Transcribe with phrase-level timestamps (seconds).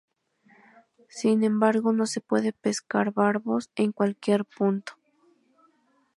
[1.09, 4.93] Sin embargo, no se puede pescar barbos en cualquier punto.